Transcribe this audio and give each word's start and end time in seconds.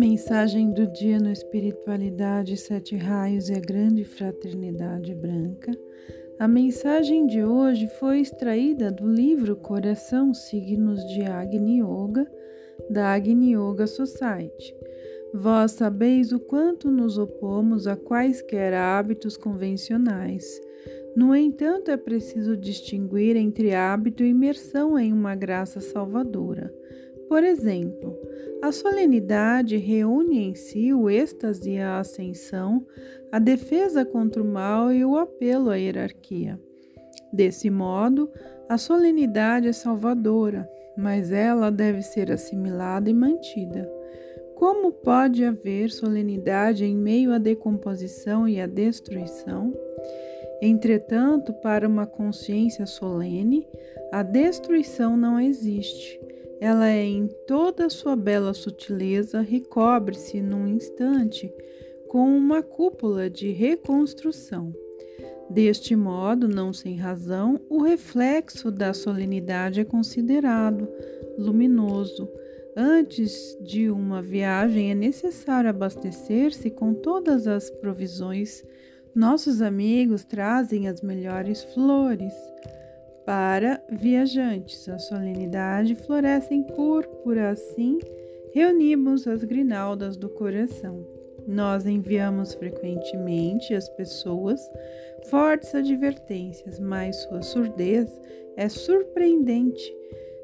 Mensagem 0.00 0.72
do 0.72 0.86
dia 0.86 1.18
no 1.20 1.30
Espiritualidade, 1.30 2.56
Sete 2.56 2.96
Raios 2.96 3.50
e 3.50 3.52
a 3.52 3.60
Grande 3.60 4.02
Fraternidade 4.02 5.14
Branca. 5.14 5.72
A 6.38 6.48
mensagem 6.48 7.26
de 7.26 7.44
hoje 7.44 7.86
foi 8.00 8.20
extraída 8.20 8.90
do 8.90 9.06
livro 9.06 9.54
Coração 9.56 10.32
Signos 10.32 11.04
de 11.04 11.20
Agni 11.24 11.82
Yoga, 11.82 12.26
da 12.88 13.12
Agni 13.12 13.54
Yoga 13.54 13.86
Society. 13.86 14.74
Vós 15.34 15.72
sabeis 15.72 16.32
o 16.32 16.40
quanto 16.40 16.90
nos 16.90 17.18
opomos 17.18 17.86
a 17.86 17.94
quaisquer 17.94 18.72
hábitos 18.72 19.36
convencionais. 19.36 20.46
No 21.14 21.36
entanto, 21.36 21.90
é 21.90 21.98
preciso 21.98 22.56
distinguir 22.56 23.36
entre 23.36 23.74
hábito 23.74 24.22
e 24.22 24.30
imersão 24.30 24.98
em 24.98 25.12
uma 25.12 25.34
graça 25.34 25.78
salvadora. 25.78 26.72
Por 27.30 27.44
exemplo, 27.44 28.18
a 28.60 28.72
solenidade 28.72 29.76
reúne 29.76 30.48
em 30.48 30.54
si 30.56 30.92
o 30.92 31.08
êxtase 31.08 31.78
a 31.78 32.00
ascensão, 32.00 32.84
a 33.30 33.38
defesa 33.38 34.04
contra 34.04 34.42
o 34.42 34.44
mal 34.44 34.92
e 34.92 35.04
o 35.04 35.16
apelo 35.16 35.70
à 35.70 35.76
hierarquia. 35.76 36.60
Desse 37.32 37.70
modo, 37.70 38.28
a 38.68 38.76
solenidade 38.76 39.68
é 39.68 39.72
salvadora, 39.72 40.68
mas 40.98 41.30
ela 41.30 41.70
deve 41.70 42.02
ser 42.02 42.32
assimilada 42.32 43.08
e 43.08 43.14
mantida. 43.14 43.88
Como 44.56 44.90
pode 44.90 45.44
haver 45.44 45.92
solenidade 45.92 46.84
em 46.84 46.96
meio 46.96 47.32
à 47.32 47.38
decomposição 47.38 48.48
e 48.48 48.60
à 48.60 48.66
destruição? 48.66 49.72
Entretanto, 50.60 51.52
para 51.52 51.86
uma 51.86 52.08
consciência 52.08 52.86
solene, 52.86 53.68
a 54.10 54.24
destruição 54.24 55.16
não 55.16 55.38
existe 55.38 56.19
ela 56.60 56.88
é 56.88 57.02
em 57.02 57.26
toda 57.46 57.86
a 57.86 57.90
sua 57.90 58.14
bela 58.14 58.52
sutileza, 58.52 59.40
recobre-se 59.40 60.42
num 60.42 60.68
instante 60.68 61.50
com 62.06 62.36
uma 62.36 62.62
cúpula 62.62 63.30
de 63.30 63.50
reconstrução. 63.50 64.74
Deste 65.48 65.96
modo, 65.96 66.46
não 66.46 66.72
sem 66.72 66.96
razão, 66.96 67.58
o 67.68 67.82
reflexo 67.82 68.70
da 68.70 68.92
solenidade 68.92 69.80
é 69.80 69.84
considerado 69.84 70.86
luminoso. 71.38 72.28
Antes 72.76 73.56
de 73.60 73.90
uma 73.90 74.20
viagem 74.20 74.90
é 74.90 74.94
necessário 74.94 75.70
abastecer-se 75.70 76.70
com 76.70 76.92
todas 76.92 77.46
as 77.46 77.70
provisões. 77.70 78.62
Nossos 79.14 79.62
amigos 79.62 80.24
trazem 80.24 80.88
as 80.88 81.00
melhores 81.00 81.64
flores 81.64 82.32
para 83.24 83.82
viajantes. 83.90 84.88
A 84.88 84.98
solenidade 84.98 85.94
floresce 85.94 86.54
em 86.54 86.62
púrpura, 86.62 87.50
assim 87.50 87.98
reunimos 88.52 89.26
as 89.26 89.44
grinaldas 89.44 90.16
do 90.16 90.28
coração. 90.28 91.06
Nós 91.46 91.86
enviamos 91.86 92.54
frequentemente 92.54 93.74
às 93.74 93.88
pessoas 93.90 94.60
fortes 95.28 95.74
advertências, 95.74 96.78
mas 96.78 97.16
sua 97.22 97.42
surdez 97.42 98.08
é 98.56 98.68
surpreendente. 98.68 99.92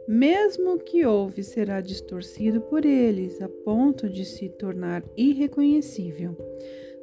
Mesmo 0.09 0.79
que 0.79 1.05
ouve, 1.05 1.43
será 1.43 1.81
distorcido 1.81 2.61
por 2.61 2.85
eles 2.85 3.43
a 3.43 3.49
ponto 3.49 4.09
de 4.09 4.25
se 4.25 4.49
tornar 4.49 5.03
irreconhecível. 5.17 6.37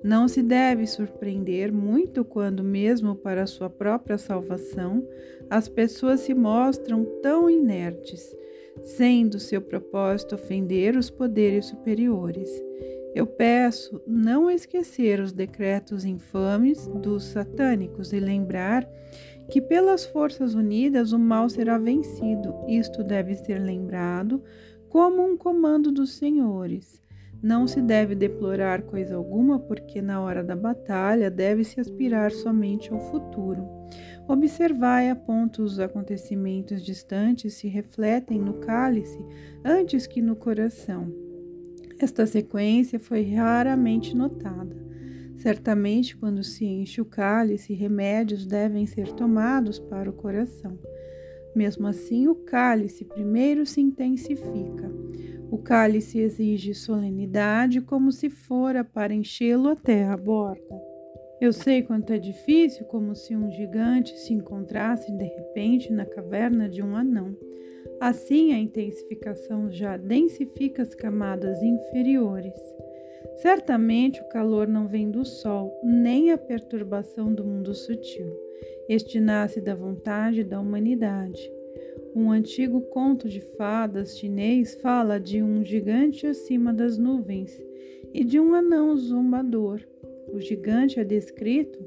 Não 0.01 0.27
se 0.27 0.41
deve 0.41 0.87
surpreender 0.87 1.71
muito 1.71 2.23
quando, 2.23 2.63
mesmo 2.63 3.15
para 3.15 3.45
sua 3.45 3.69
própria 3.69 4.17
salvação, 4.17 5.05
as 5.49 5.67
pessoas 5.67 6.21
se 6.21 6.33
mostram 6.33 7.05
tão 7.21 7.49
inertes, 7.49 8.35
sendo 8.83 9.39
seu 9.39 9.61
propósito 9.61 10.35
ofender 10.35 10.95
os 10.97 11.09
poderes 11.09 11.65
superiores. 11.65 12.49
Eu 13.13 13.27
peço 13.27 14.01
não 14.07 14.49
esquecer 14.49 15.19
os 15.19 15.31
decretos 15.31 16.03
infames 16.03 16.87
dos 16.87 17.25
satânicos 17.25 18.11
e 18.11 18.19
lembrar 18.19 18.89
que 19.53 19.61
pelas 19.61 20.03
forças 20.03 20.55
unidas 20.55 21.11
o 21.11 21.19
mal 21.19 21.47
será 21.47 21.77
vencido. 21.77 22.55
Isto 22.67 23.03
deve 23.03 23.35
ser 23.35 23.59
lembrado 23.59 24.41
como 24.89 25.23
um 25.23 25.37
comando 25.37 25.91
dos 25.91 26.13
senhores. 26.13 26.99
Não 27.39 27.67
se 27.67 27.79
deve 27.79 28.15
deplorar 28.15 28.81
coisa 28.81 29.15
alguma, 29.15 29.59
porque 29.59 30.01
na 30.01 30.19
hora 30.19 30.43
da 30.43 30.55
batalha 30.55 31.29
deve-se 31.29 31.79
aspirar 31.79 32.31
somente 32.31 32.91
ao 32.91 32.99
futuro. 32.99 33.67
Observai 34.27 35.11
a 35.11 35.15
ponto 35.15 35.61
os 35.61 35.79
acontecimentos 35.79 36.83
distantes 36.83 37.53
se 37.53 37.67
refletem 37.67 38.39
no 38.39 38.55
cálice 38.55 39.23
antes 39.63 40.07
que 40.07 40.19
no 40.19 40.35
coração. 40.35 41.13
Esta 41.99 42.25
sequência 42.25 42.99
foi 42.99 43.35
raramente 43.35 44.17
notada. 44.17 44.75
Certamente, 45.43 46.15
quando 46.15 46.41
se 46.41 46.63
enche 46.63 47.01
o 47.01 47.05
cálice, 47.05 47.73
remédios 47.73 48.45
devem 48.45 48.85
ser 48.85 49.11
tomados 49.11 49.77
para 49.77 50.09
o 50.09 50.13
coração. 50.13 50.79
Mesmo 51.53 51.85
assim, 51.85 52.29
o 52.29 52.35
cálice 52.35 53.03
primeiro 53.03 53.65
se 53.65 53.81
intensifica. 53.81 54.89
O 55.51 55.57
cálice 55.57 56.17
exige 56.17 56.73
solenidade, 56.73 57.81
como 57.81 58.09
se 58.09 58.29
fora 58.29 58.85
para 58.85 59.13
enchê-lo 59.13 59.67
até 59.67 60.05
a 60.05 60.15
borda. 60.15 60.81
Eu 61.41 61.51
sei 61.51 61.81
quanto 61.83 62.13
é 62.13 62.17
difícil, 62.17 62.85
como 62.85 63.13
se 63.13 63.35
um 63.35 63.51
gigante 63.51 64.17
se 64.17 64.33
encontrasse 64.33 65.11
de 65.11 65.25
repente 65.25 65.91
na 65.91 66.05
caverna 66.05 66.69
de 66.69 66.81
um 66.81 66.95
anão. 66.95 67.35
Assim, 67.99 68.53
a 68.53 68.57
intensificação 68.57 69.69
já 69.69 69.97
densifica 69.97 70.83
as 70.83 70.95
camadas 70.95 71.61
inferiores. 71.61 72.53
Certamente 73.37 74.21
o 74.21 74.29
calor 74.29 74.67
não 74.67 74.87
vem 74.87 75.09
do 75.09 75.25
sol, 75.25 75.73
nem 75.83 76.31
a 76.31 76.37
perturbação 76.37 77.33
do 77.33 77.43
mundo 77.43 77.73
sutil. 77.73 78.31
Este 78.87 79.19
nasce 79.19 79.61
da 79.61 79.75
vontade 79.75 80.43
da 80.43 80.59
humanidade. 80.59 81.51
Um 82.15 82.31
antigo 82.31 82.81
conto 82.81 83.27
de 83.27 83.41
fadas 83.41 84.17
chinês 84.17 84.75
fala 84.75 85.19
de 85.19 85.41
um 85.41 85.63
gigante 85.63 86.27
acima 86.27 86.71
das 86.71 86.97
nuvens 86.97 87.59
e 88.13 88.23
de 88.23 88.39
um 88.39 88.53
anão 88.53 88.95
zombador. 88.95 89.81
O 90.31 90.39
gigante 90.39 90.99
é 90.99 91.03
descrito 91.03 91.79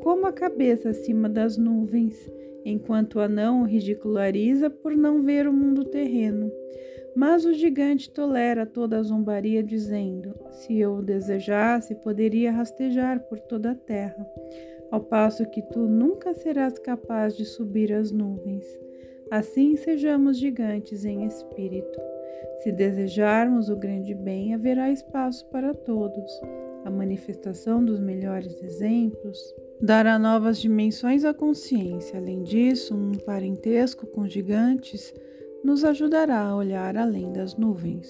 como 0.00 0.26
a 0.26 0.32
cabeça 0.32 0.90
acima 0.90 1.28
das 1.28 1.56
nuvens, 1.56 2.30
enquanto 2.64 3.16
o 3.16 3.20
anão 3.20 3.62
o 3.62 3.64
ridiculariza 3.64 4.70
por 4.70 4.96
não 4.96 5.22
ver 5.22 5.48
o 5.48 5.52
mundo 5.52 5.84
terreno. 5.84 6.50
Mas 7.16 7.46
o 7.46 7.54
gigante 7.54 8.10
tolera 8.10 8.66
toda 8.66 8.98
a 8.98 9.02
zombaria, 9.02 9.62
dizendo: 9.62 10.34
Se 10.50 10.78
eu 10.78 10.96
o 10.96 11.02
desejasse, 11.02 11.94
poderia 11.94 12.52
rastejar 12.52 13.20
por 13.20 13.40
toda 13.40 13.70
a 13.70 13.74
terra, 13.74 14.28
ao 14.90 15.00
passo 15.00 15.48
que 15.48 15.62
tu 15.62 15.80
nunca 15.88 16.34
serás 16.34 16.78
capaz 16.78 17.34
de 17.34 17.46
subir 17.46 17.90
as 17.90 18.12
nuvens. 18.12 18.66
Assim 19.30 19.76
sejamos 19.76 20.38
gigantes 20.38 21.06
em 21.06 21.24
espírito. 21.24 21.98
Se 22.58 22.70
desejarmos 22.70 23.70
o 23.70 23.76
grande 23.76 24.14
bem, 24.14 24.52
haverá 24.54 24.90
espaço 24.90 25.46
para 25.46 25.72
todos. 25.72 26.30
A 26.84 26.90
manifestação 26.90 27.82
dos 27.82 27.98
melhores 27.98 28.62
exemplos 28.62 29.38
dará 29.80 30.18
novas 30.18 30.60
dimensões 30.60 31.24
à 31.24 31.32
consciência. 31.32 32.18
Além 32.18 32.42
disso, 32.42 32.94
um 32.94 33.12
parentesco 33.12 34.06
com 34.06 34.28
gigantes 34.28 35.14
nos 35.66 35.82
ajudará 35.82 36.42
a 36.42 36.54
olhar 36.54 36.96
além 36.96 37.32
das 37.32 37.56
nuvens. 37.56 38.08